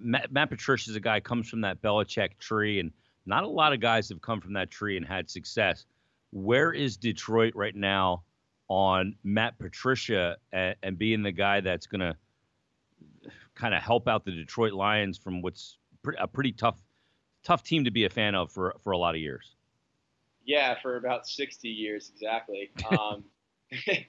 Matt, 0.00 0.32
Matt 0.32 0.50
Patricia 0.50 0.90
is 0.90 0.96
a 0.96 1.00
guy 1.00 1.20
comes 1.20 1.48
from 1.48 1.60
that 1.62 1.80
Belichick 1.82 2.38
tree, 2.38 2.80
and 2.80 2.90
not 3.24 3.44
a 3.44 3.48
lot 3.48 3.72
of 3.72 3.80
guys 3.80 4.08
have 4.08 4.20
come 4.20 4.40
from 4.40 4.52
that 4.54 4.70
tree 4.70 4.96
and 4.96 5.06
had 5.06 5.30
success. 5.30 5.86
Where 6.32 6.72
is 6.72 6.96
Detroit 6.96 7.54
right 7.54 7.74
now 7.74 8.24
on 8.68 9.14
Matt 9.22 9.58
Patricia 9.58 10.36
and, 10.52 10.74
and 10.82 10.98
being 10.98 11.22
the 11.22 11.32
guy 11.32 11.60
that's 11.60 11.86
going 11.86 12.00
to 12.00 12.16
kind 13.54 13.74
of 13.74 13.82
help 13.82 14.08
out 14.08 14.24
the 14.24 14.32
Detroit 14.32 14.72
Lions 14.72 15.18
from 15.18 15.40
what's 15.40 15.78
a 16.18 16.28
pretty 16.28 16.52
tough 16.52 16.80
tough 17.44 17.62
team 17.62 17.84
to 17.84 17.90
be 17.90 18.04
a 18.04 18.10
fan 18.10 18.34
of 18.34 18.50
for 18.50 18.74
for 18.82 18.92
a 18.92 18.98
lot 18.98 19.14
of 19.14 19.20
years. 19.20 19.54
Yeah, 20.44 20.76
for 20.80 20.96
about 20.96 21.26
60 21.26 21.68
years 21.68 22.10
exactly. 22.14 22.70
Um, 22.88 23.24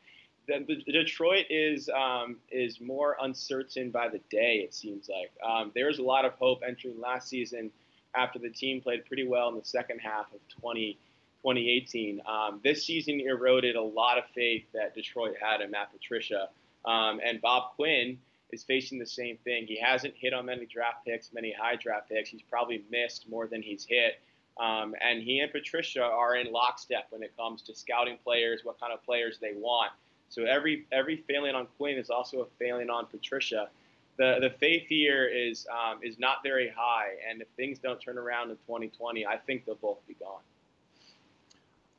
the, 0.47 0.65
the, 0.85 0.91
Detroit 0.91 1.45
is 1.49 1.89
um, 1.89 2.37
is 2.51 2.79
more 2.79 3.17
uncertain 3.21 3.91
by 3.91 4.07
the 4.07 4.19
day. 4.29 4.61
It 4.63 4.73
seems 4.73 5.09
like 5.09 5.31
um, 5.47 5.71
there 5.75 5.87
was 5.87 5.99
a 5.99 6.03
lot 6.03 6.25
of 6.25 6.33
hope 6.33 6.61
entering 6.67 6.99
last 6.99 7.27
season 7.29 7.71
after 8.15 8.39
the 8.39 8.49
team 8.49 8.81
played 8.81 9.05
pretty 9.05 9.27
well 9.27 9.49
in 9.49 9.55
the 9.55 9.65
second 9.65 9.99
half 9.99 10.27
of 10.33 10.39
20, 10.61 10.97
2018. 11.43 12.21
Um, 12.25 12.61
this 12.63 12.85
season 12.85 13.19
eroded 13.19 13.75
a 13.75 13.81
lot 13.81 14.17
of 14.17 14.23
faith 14.33 14.65
that 14.73 14.95
Detroit 14.95 15.35
had 15.41 15.61
in 15.61 15.71
Matt 15.71 15.91
Patricia, 15.91 16.49
um, 16.85 17.19
and 17.23 17.41
Bob 17.41 17.75
Quinn 17.75 18.17
is 18.51 18.63
facing 18.63 18.97
the 18.97 19.05
same 19.05 19.37
thing. 19.43 19.67
He 19.67 19.77
hasn't 19.79 20.13
hit 20.15 20.33
on 20.33 20.45
many 20.45 20.65
draft 20.65 21.05
picks, 21.05 21.33
many 21.33 21.53
high 21.53 21.75
draft 21.75 22.09
picks. 22.09 22.29
He's 22.29 22.41
probably 22.41 22.83
missed 22.89 23.29
more 23.29 23.47
than 23.47 23.61
he's 23.61 23.85
hit. 23.85 24.21
Um, 24.57 24.95
and 25.01 25.21
he 25.21 25.39
and 25.39 25.51
Patricia 25.51 26.01
are 26.01 26.35
in 26.35 26.51
lockstep 26.51 27.07
when 27.09 27.21
it 27.21 27.35
comes 27.37 27.61
to 27.63 27.75
scouting 27.75 28.17
players, 28.23 28.61
what 28.63 28.79
kind 28.79 28.93
of 28.93 29.03
players 29.03 29.37
they 29.39 29.51
want. 29.53 29.91
So 30.29 30.43
every 30.43 30.85
every 30.91 31.23
failing 31.27 31.55
on 31.55 31.67
Quinn 31.77 31.97
is 31.97 32.09
also 32.09 32.41
a 32.41 32.45
failing 32.59 32.89
on 32.89 33.05
Patricia. 33.05 33.69
The 34.17 34.37
the 34.41 34.49
faith 34.59 34.87
here 34.87 35.27
is 35.27 35.67
um, 35.71 35.99
is 36.03 36.19
not 36.19 36.37
very 36.43 36.71
high, 36.75 37.11
and 37.29 37.41
if 37.41 37.47
things 37.55 37.79
don't 37.79 37.99
turn 37.99 38.17
around 38.17 38.49
in 38.49 38.57
2020, 38.67 39.25
I 39.25 39.37
think 39.37 39.65
they'll 39.65 39.75
both 39.75 40.05
be 40.07 40.15
gone. 40.15 40.41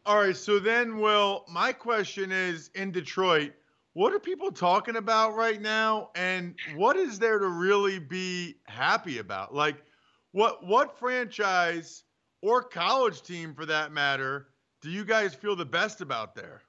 All 0.04 0.20
right. 0.20 0.37
So 0.37 0.58
then, 0.58 0.99
Will, 0.99 1.44
my 1.49 1.73
question 1.73 2.32
is 2.32 2.70
in 2.75 2.92
Detroit 2.92 3.52
what 3.99 4.12
are 4.12 4.20
people 4.20 4.52
talking 4.52 4.94
about 4.94 5.35
right 5.35 5.61
now 5.61 6.11
and 6.14 6.54
what 6.76 6.97
is 6.97 7.18
there 7.18 7.40
to 7.40 7.49
really 7.49 7.99
be 7.99 8.54
happy 8.68 9.18
about 9.18 9.52
like 9.52 9.82
what 10.30 10.64
what 10.64 10.97
franchise 11.00 12.04
or 12.40 12.62
college 12.62 13.23
team 13.23 13.52
for 13.52 13.66
that 13.66 13.90
matter 13.90 14.50
do 14.82 14.88
you 14.88 15.04
guys 15.04 15.35
feel 15.35 15.56
the 15.56 15.66
best 15.66 16.00
about 16.00 16.37
there 16.37 16.62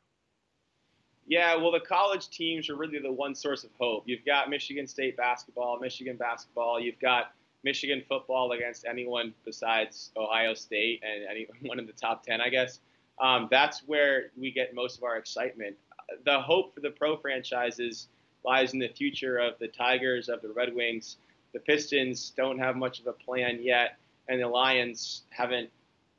yeah 1.29 1.55
well 1.55 1.71
the 1.71 1.79
college 1.79 2.29
teams 2.29 2.69
are 2.69 2.75
really 2.75 2.99
the 2.99 3.11
one 3.11 3.33
source 3.33 3.63
of 3.63 3.69
hope 3.79 4.03
you've 4.05 4.25
got 4.25 4.49
michigan 4.49 4.85
state 4.85 5.15
basketball 5.15 5.79
michigan 5.79 6.17
basketball 6.17 6.79
you've 6.79 6.99
got 6.99 7.31
michigan 7.63 8.03
football 8.09 8.51
against 8.51 8.85
anyone 8.85 9.33
besides 9.45 10.11
ohio 10.17 10.53
state 10.53 11.01
and 11.03 11.25
anyone 11.29 11.79
in 11.79 11.85
the 11.85 11.93
top 11.93 12.23
10 12.23 12.41
i 12.41 12.49
guess 12.49 12.81
um, 13.21 13.49
that's 13.51 13.81
where 13.85 14.31
we 14.37 14.49
get 14.49 14.73
most 14.73 14.97
of 14.97 15.03
our 15.03 15.17
excitement 15.17 15.75
the 16.25 16.39
hope 16.39 16.73
for 16.73 16.81
the 16.81 16.89
pro 16.89 17.17
franchises 17.17 18.07
lies 18.43 18.73
in 18.73 18.79
the 18.79 18.87
future 18.87 19.37
of 19.37 19.57
the 19.59 19.67
Tigers, 19.67 20.29
of 20.29 20.41
the 20.41 20.49
Red 20.49 20.73
Wings. 20.73 21.17
The 21.53 21.59
Pistons 21.59 22.31
don't 22.35 22.59
have 22.59 22.75
much 22.75 22.99
of 22.99 23.07
a 23.07 23.13
plan 23.13 23.59
yet, 23.61 23.97
and 24.27 24.41
the 24.41 24.47
Lions 24.47 25.23
haven't 25.29 25.69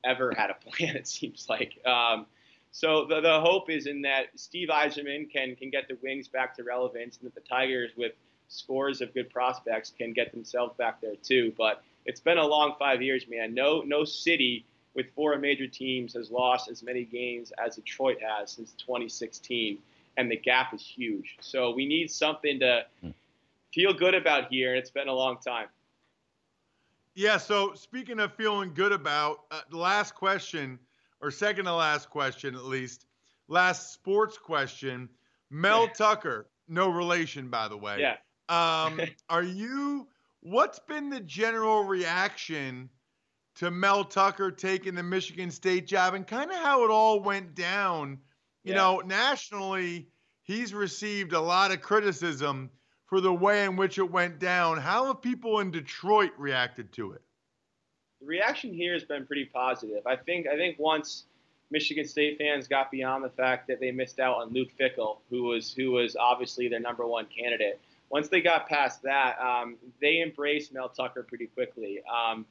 ever 0.05 0.33
had 0.37 0.51
a 0.51 0.55
plan. 0.71 0.97
It 0.97 1.07
seems 1.07 1.47
like. 1.49 1.79
Um, 1.87 2.27
so 2.73 3.05
the, 3.07 3.21
the 3.21 3.41
hope 3.41 3.69
is 3.69 3.87
in 3.87 4.03
that 4.03 4.27
Steve 4.37 4.69
Yzerman 4.69 5.31
can 5.31 5.57
can 5.57 5.71
get 5.71 5.89
the 5.89 5.97
Wings 6.03 6.29
back 6.29 6.55
to 6.57 6.65
relevance, 6.65 7.19
and 7.19 7.27
that 7.27 7.35
the 7.35 7.49
Tigers, 7.49 7.91
with 7.97 8.13
scores 8.49 9.01
of 9.01 9.13
good 9.15 9.31
prospects, 9.31 9.93
can 9.97 10.13
get 10.13 10.33
themselves 10.33 10.75
back 10.77 11.01
there 11.01 11.17
too. 11.23 11.53
But 11.59 11.83
it's 12.07 12.21
been 12.21 12.39
a 12.39 12.47
long 12.47 12.75
five 12.79 13.03
years, 13.03 13.27
man. 13.29 13.55
No 13.55 13.83
no 13.83 14.05
city 14.05 14.65
with 14.95 15.07
four 15.15 15.37
major 15.39 15.67
teams, 15.67 16.15
has 16.15 16.31
lost 16.31 16.69
as 16.69 16.83
many 16.83 17.05
games 17.05 17.53
as 17.65 17.77
Detroit 17.77 18.19
has 18.21 18.51
since 18.51 18.73
2016, 18.73 19.79
and 20.17 20.31
the 20.31 20.37
gap 20.37 20.75
is 20.75 20.83
huge. 20.83 21.37
So 21.41 21.71
we 21.73 21.87
need 21.87 22.11
something 22.11 22.59
to 22.59 22.85
feel 23.73 23.93
good 23.93 24.15
about 24.15 24.49
here, 24.51 24.71
and 24.71 24.79
it's 24.79 24.91
been 24.91 25.09
a 25.09 25.15
long 25.15 25.39
time. 25.39 25.69
Yeah. 27.15 27.37
So 27.37 27.75
speaking 27.75 28.21
of 28.21 28.35
feeling 28.35 28.73
good 28.75 28.93
about, 28.93 29.45
uh, 29.51 29.61
the 29.71 29.77
last 29.77 30.15
question, 30.15 30.79
or 31.21 31.31
second 31.31 31.67
to 31.67 31.75
last 31.75 32.11
question 32.11 32.55
at 32.55 32.65
least, 32.65 33.07
last 33.49 33.93
sports 33.93 34.39
question, 34.39 35.09
Mel 35.51 35.89
Tucker, 35.89 36.49
no 36.69 36.89
relation 36.89 37.49
by 37.49 37.69
the 37.69 37.77
way. 37.77 37.99
Yeah. 38.01 38.17
Um, 38.49 39.01
are 39.29 39.43
you? 39.43 40.09
What's 40.41 40.79
been 40.79 41.11
the 41.11 41.21
general 41.21 41.85
reaction? 41.85 42.89
to 43.57 43.71
Mel 43.71 44.05
Tucker 44.05 44.51
taking 44.51 44.95
the 44.95 45.03
Michigan 45.03 45.51
State 45.51 45.87
job 45.87 46.15
and 46.15 46.27
kind 46.27 46.51
of 46.51 46.57
how 46.57 46.85
it 46.85 46.91
all 46.91 47.21
went 47.21 47.55
down. 47.55 48.19
You 48.65 48.73
yeah. 48.73 48.77
know, 48.77 49.03
nationally, 49.05 50.09
he's 50.43 50.73
received 50.73 51.35
a 51.35 51.41
lot 51.41 51.71
of 51.71 51.83
criticism 51.83 52.71
for 53.05 53.21
the 53.21 53.33
way 53.33 53.65
in 53.65 53.77
which 53.77 53.99
it 53.99 54.11
went 54.11 54.39
down. 54.39 54.79
How 54.79 55.07
have 55.07 55.21
people 55.21 55.61
in 55.61 55.71
Detroit 55.71 56.31
reacted 56.39 56.93
to 56.95 57.13
it? 57.13 57.23
The 58.21 58.27
reaction 58.27 58.73
here 58.73 58.93
has 58.93 59.05
been 59.05 59.27
pretty 59.27 59.47
positive. 59.47 60.07
I 60.07 60.17
think 60.17 60.47
I 60.47 60.57
think 60.57 60.79
once 60.79 61.25
Michigan 61.71 62.07
State 62.07 62.39
fans 62.39 62.69
got 62.69 62.91
beyond 62.91 63.25
the 63.25 63.31
fact 63.31 63.69
that 63.69 63.81
they 63.81 63.93
missed 63.93 64.21
out 64.21 64.37
on 64.37 64.53
Luke 64.53 64.71
Fickell, 64.79 65.19
who 65.31 65.45
was 65.45 65.73
who 65.73 65.93
was 65.93 66.17
obviously 66.17 66.69
their 66.69 66.81
number 66.81 67.07
one 67.07 67.27
candidate. 67.27 67.81
Once 68.11 68.29
they 68.29 68.41
got 68.41 68.69
past 68.69 69.03
that, 69.03 69.39
um, 69.41 69.77
they 70.01 70.21
embraced 70.21 70.73
Mel 70.75 70.89
Tucker 70.89 71.23
pretty 71.23 71.47
quickly. 71.47 72.01
Um, 72.13 72.45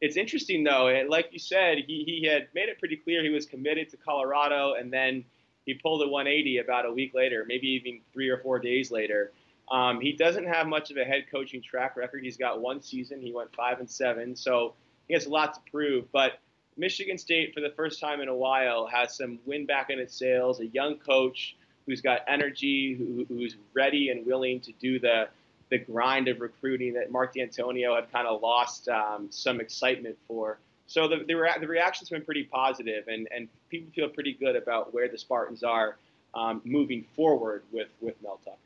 it's 0.00 0.16
interesting 0.16 0.64
though, 0.64 1.04
like 1.08 1.28
you 1.32 1.38
said, 1.38 1.78
he, 1.86 2.04
he 2.04 2.26
had 2.26 2.48
made 2.54 2.68
it 2.68 2.78
pretty 2.78 2.96
clear 2.96 3.22
he 3.22 3.30
was 3.30 3.46
committed 3.46 3.88
to 3.90 3.96
Colorado, 3.96 4.74
and 4.74 4.92
then 4.92 5.24
he 5.66 5.74
pulled 5.74 6.02
a 6.02 6.08
180 6.08 6.58
about 6.58 6.84
a 6.86 6.92
week 6.92 7.14
later, 7.14 7.44
maybe 7.46 7.68
even 7.68 8.00
three 8.12 8.28
or 8.28 8.38
four 8.38 8.58
days 8.58 8.90
later. 8.90 9.32
Um, 9.70 10.00
he 10.00 10.12
doesn't 10.12 10.46
have 10.46 10.66
much 10.66 10.90
of 10.90 10.96
a 10.96 11.04
head 11.04 11.26
coaching 11.30 11.62
track 11.62 11.96
record. 11.96 12.24
He's 12.24 12.36
got 12.36 12.60
one 12.60 12.80
season. 12.80 13.20
He 13.20 13.32
went 13.32 13.54
five 13.54 13.80
and 13.80 13.90
seven, 13.90 14.34
so 14.34 14.74
he 15.08 15.14
has 15.14 15.26
a 15.26 15.30
lot 15.30 15.54
to 15.54 15.60
prove. 15.70 16.10
But 16.12 16.38
Michigan 16.76 17.18
State, 17.18 17.54
for 17.54 17.60
the 17.60 17.70
first 17.70 18.00
time 18.00 18.20
in 18.20 18.28
a 18.28 18.34
while, 18.34 18.86
has 18.86 19.16
some 19.16 19.38
wind 19.46 19.66
back 19.66 19.90
in 19.90 19.98
its 19.98 20.14
sails. 20.14 20.60
A 20.60 20.66
young 20.66 20.96
coach 20.96 21.56
who's 21.86 22.00
got 22.00 22.20
energy, 22.28 22.94
who, 22.94 23.24
who's 23.28 23.56
ready 23.74 24.10
and 24.10 24.26
willing 24.26 24.60
to 24.60 24.72
do 24.72 24.98
the 24.98 25.28
the 25.70 25.78
grind 25.78 26.28
of 26.28 26.40
recruiting 26.40 26.94
that 26.94 27.10
Mark 27.10 27.34
Dantonio 27.34 27.94
had 27.94 28.10
kind 28.10 28.26
of 28.26 28.40
lost 28.40 28.88
um, 28.88 29.26
some 29.30 29.60
excitement 29.60 30.16
for. 30.26 30.58
So 30.86 31.08
the, 31.08 31.24
the, 31.26 31.34
rea- 31.34 31.58
the, 31.60 31.68
reaction's 31.68 32.08
been 32.08 32.24
pretty 32.24 32.44
positive, 32.44 33.08
and, 33.08 33.28
and 33.34 33.48
people 33.68 33.92
feel 33.94 34.08
pretty 34.08 34.32
good 34.32 34.56
about 34.56 34.94
where 34.94 35.08
the 35.08 35.18
Spartans 35.18 35.62
are 35.62 35.98
um, 36.34 36.62
moving 36.64 37.04
forward 37.14 37.64
with, 37.70 37.88
with 38.00 38.14
Mel 38.22 38.40
Tucker. 38.44 38.56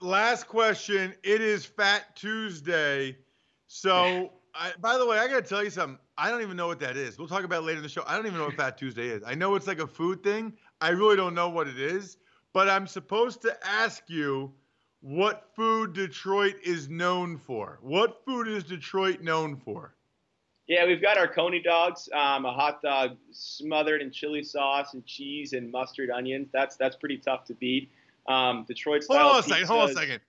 Last 0.00 0.46
question. 0.46 1.14
It 1.22 1.40
is 1.40 1.64
Fat 1.64 2.14
Tuesday. 2.14 3.16
So, 3.66 4.30
I, 4.58 4.72
by 4.80 4.98
the 4.98 5.06
way, 5.06 5.18
I 5.18 5.28
got 5.28 5.42
to 5.44 5.48
tell 5.48 5.62
you 5.62 5.70
something. 5.70 5.98
I 6.16 6.30
don't 6.30 6.42
even 6.42 6.56
know 6.56 6.66
what 6.66 6.80
that 6.80 6.96
is. 6.96 7.18
We'll 7.18 7.28
talk 7.28 7.44
about 7.44 7.64
later 7.64 7.78
in 7.78 7.82
the 7.82 7.88
show. 7.88 8.02
I 8.06 8.16
don't 8.16 8.26
even 8.26 8.38
know 8.38 8.46
what 8.46 8.56
Fat 8.56 8.76
Tuesday 8.76 9.08
is. 9.08 9.22
I 9.24 9.34
know 9.34 9.54
it's 9.54 9.66
like 9.66 9.80
a 9.80 9.86
food 9.86 10.22
thing. 10.22 10.52
I 10.80 10.90
really 10.90 11.16
don't 11.16 11.34
know 11.34 11.48
what 11.48 11.68
it 11.68 11.78
is. 11.78 12.16
But 12.52 12.68
I'm 12.68 12.86
supposed 12.86 13.42
to 13.42 13.56
ask 13.64 14.02
you– 14.08 14.52
what 15.00 15.48
food 15.54 15.92
Detroit 15.92 16.56
is 16.64 16.88
known 16.88 17.38
for. 17.38 17.78
What 17.82 18.24
food 18.24 18.48
is 18.48 18.64
Detroit 18.64 19.20
known 19.20 19.56
for? 19.56 19.94
Yeah, 20.66 20.86
we've 20.86 21.00
got 21.00 21.16
our 21.16 21.28
coney 21.28 21.62
dogs, 21.62 22.10
um, 22.12 22.44
a 22.44 22.52
hot 22.52 22.82
dog 22.82 23.16
smothered 23.30 24.02
in 24.02 24.10
chili 24.10 24.42
sauce 24.42 24.92
and 24.92 25.04
cheese 25.06 25.54
and 25.54 25.70
mustard 25.70 26.10
onions. 26.10 26.48
That's 26.52 26.76
that's 26.76 26.96
pretty 26.96 27.18
tough 27.18 27.44
to 27.44 27.54
beat. 27.54 27.90
Um, 28.26 28.64
Detroit 28.68 29.04
style. 29.04 29.18
Hold 29.18 29.32
on 29.32 29.40
a 29.40 29.42
second. 29.44 29.66
Hold 29.66 29.82
on 29.82 29.90
a 29.90 29.94
second. 29.94 30.20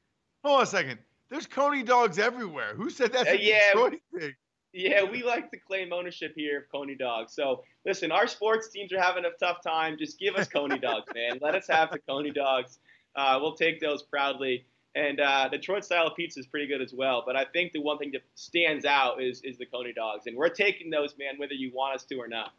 Hold 0.46 0.58
on 0.58 0.64
a 0.64 0.66
second. 0.66 1.00
There's 1.30 1.46
coney 1.46 1.84
dogs 1.84 2.18
everywhere. 2.18 2.74
Who 2.76 2.90
said 2.90 3.14
that's 3.14 3.30
uh, 3.30 3.34
a 3.34 3.40
yeah, 3.40 3.74
Detroit 3.74 4.02
thing? 4.18 4.34
Yeah, 4.74 5.04
we 5.04 5.24
like 5.24 5.50
to 5.52 5.58
claim 5.58 5.92
ownership 5.92 6.34
here 6.36 6.60
of 6.60 6.64
Coney 6.72 6.96
Dogs. 6.96 7.34
So 7.34 7.64
listen, 7.86 8.12
our 8.12 8.28
sports 8.28 8.70
teams 8.70 8.94
are 8.94 9.02
having 9.02 9.26
a 9.26 9.32
tough 9.40 9.64
time. 9.64 9.98
Just 9.98 10.20
give 10.20 10.36
us 10.36 10.48
Coney 10.48 10.78
Dogs, 10.82 11.08
man. 11.14 11.40
Let 11.42 11.56
us 11.56 11.68
have 11.70 11.92
the 11.92 12.00
Coney 12.00 12.32
Dogs. 12.32 12.80
Uh, 13.16 13.40
we'll 13.42 13.56
take 13.56 13.80
those 13.80 14.04
proudly. 14.04 14.66
And 14.96 15.20
uh, 15.20 15.50
Detroit 15.50 15.86
style 15.86 16.14
pizza 16.16 16.40
is 16.40 16.48
pretty 16.48 16.68
good 16.68 16.82
as 16.82 16.94
well. 16.94 17.24
But 17.26 17.36
I 17.36 17.46
think 17.46 17.74
the 17.74 17.82
one 17.82 17.98
thing 17.98 18.12
that 18.14 18.22
stands 18.36 18.86
out 18.86 19.22
is 19.22 19.42
is 19.44 19.58
the 19.58 19.66
Coney 19.66 19.94
dogs, 19.94 20.26
and 20.26 20.36
we're 20.36 20.50
taking 20.50 20.90
those, 20.90 21.16
man, 21.18 21.38
whether 21.38 21.54
you 21.54 21.72
want 21.74 21.96
us 21.96 22.04
to 22.06 22.18
or 22.18 22.28
not. 22.28 22.54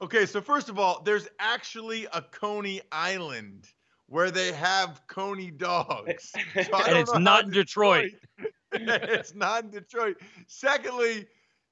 Okay, 0.00 0.26
so 0.26 0.40
first 0.40 0.68
of 0.68 0.78
all, 0.78 1.02
there's 1.02 1.28
actually 1.38 2.06
a 2.12 2.22
Coney 2.22 2.80
Island 2.90 3.68
where 4.08 4.30
they 4.30 4.52
have 4.52 5.00
Coney 5.06 5.50
dogs. 5.50 6.32
So 6.54 6.76
and 6.86 6.98
it's 6.98 7.18
not 7.18 7.44
in 7.44 7.50
Detroit. 7.50 8.12
Detroit. 8.38 8.52
it's 9.10 9.34
not 9.34 9.64
in 9.64 9.70
Detroit. 9.70 10.16
Secondly, 10.46 11.26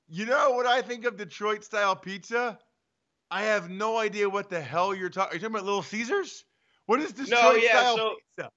you 0.08 0.26
know 0.26 0.50
what 0.50 0.66
I 0.66 0.82
think 0.82 1.04
of 1.04 1.16
Detroit 1.16 1.64
style 1.64 1.94
pizza? 1.94 2.58
I 3.30 3.42
have 3.42 3.70
no 3.70 3.98
idea 3.98 4.28
what 4.28 4.50
the 4.50 4.60
hell 4.60 4.94
you're 4.94 5.08
talking. 5.08 5.32
Are 5.32 5.34
you 5.34 5.40
talking 5.40 5.54
about 5.54 5.64
Little 5.64 5.82
Caesars? 5.82 6.44
What 6.86 7.00
is 7.00 7.12
Detroit 7.12 7.42
no, 7.42 7.52
yeah, 7.54 7.70
style 7.70 7.96
so, 7.96 8.14
pizza? 8.36 8.50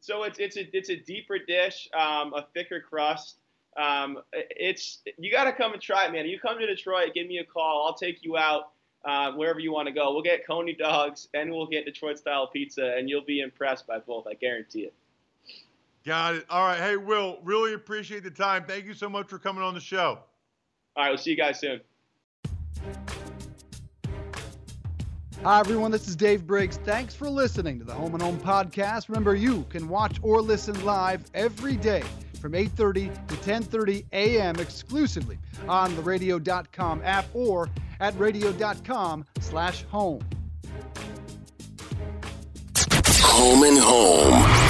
So 0.00 0.22
it's 0.24 0.38
it's 0.40 0.56
a 0.56 0.76
it's 0.76 0.90
a 0.90 0.96
deeper 0.96 1.38
dish, 1.38 1.88
um, 1.94 2.34
a 2.34 2.46
thicker 2.54 2.80
crust. 2.80 3.36
Um, 3.76 4.18
it's 4.32 5.00
you 5.16 5.30
got 5.30 5.44
to 5.44 5.52
come 5.52 5.72
and 5.72 5.80
try 5.80 6.06
it, 6.06 6.12
man. 6.12 6.26
You 6.26 6.40
come 6.40 6.58
to 6.58 6.66
Detroit, 6.66 7.14
give 7.14 7.28
me 7.28 7.38
a 7.38 7.44
call. 7.44 7.86
I'll 7.86 7.94
take 7.94 8.18
you 8.22 8.36
out 8.36 8.72
uh, 9.04 9.32
wherever 9.32 9.60
you 9.60 9.72
want 9.72 9.88
to 9.88 9.92
go. 9.92 10.12
We'll 10.12 10.22
get 10.22 10.46
Coney 10.46 10.74
dogs 10.74 11.28
and 11.34 11.50
we'll 11.50 11.66
get 11.66 11.84
Detroit 11.84 12.18
style 12.18 12.46
pizza, 12.46 12.94
and 12.96 13.08
you'll 13.08 13.24
be 13.24 13.40
impressed 13.40 13.86
by 13.86 13.98
both. 13.98 14.26
I 14.26 14.34
guarantee 14.34 14.82
it. 14.82 14.94
Got 16.04 16.34
it. 16.36 16.46
All 16.50 16.64
right. 16.66 16.78
Hey, 16.80 16.96
Will, 16.96 17.38
really 17.44 17.74
appreciate 17.74 18.24
the 18.24 18.30
time. 18.30 18.64
Thank 18.64 18.86
you 18.86 18.94
so 18.94 19.08
much 19.08 19.28
for 19.28 19.38
coming 19.38 19.62
on 19.62 19.74
the 19.74 19.80
show. 19.80 20.18
All 20.96 21.04
right. 21.04 21.10
We'll 21.10 21.18
see 21.18 21.30
you 21.30 21.36
guys 21.36 21.60
soon. 21.60 21.80
Hi, 25.44 25.58
everyone. 25.58 25.90
This 25.90 26.06
is 26.06 26.14
Dave 26.14 26.46
Briggs. 26.46 26.76
Thanks 26.84 27.16
for 27.16 27.28
listening 27.28 27.80
to 27.80 27.84
the 27.84 27.92
Home 27.92 28.14
and 28.14 28.22
Home 28.22 28.38
podcast. 28.38 29.08
Remember, 29.08 29.34
you 29.34 29.64
can 29.70 29.88
watch 29.88 30.18
or 30.22 30.40
listen 30.40 30.84
live 30.84 31.24
every 31.34 31.76
day 31.76 32.04
from 32.40 32.52
8:30 32.52 33.10
to 33.28 33.34
10:30 33.36 34.04
a.m. 34.12 34.56
exclusively 34.60 35.38
on 35.68 35.94
the 35.96 36.02
radio.com 36.02 37.00
app 37.04 37.26
or 37.34 37.68
at 38.02 38.18
radio.com/home. 38.18 40.20
Home 43.22 43.62
and 43.64 43.78
Home. 43.78 44.61